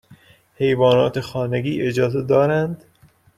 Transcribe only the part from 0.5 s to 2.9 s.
حیوانات خانگی اجازه دارند؟